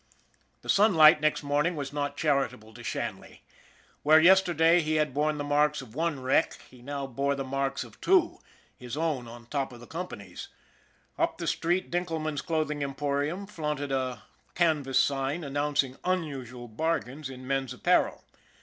[0.63, 3.43] The sunlight next morning was not charitable to Shanley.
[4.01, 7.83] Where yesterday he had borne the marks of one wreck, he now bore the marks
[7.83, 8.39] of two
[8.75, 10.47] his own on top of the company's.
[11.19, 14.23] Up the street Dinkelman's clothing emporium flaunted a
[14.55, 18.23] canvas sign announcing unusual bargains in men's apparel.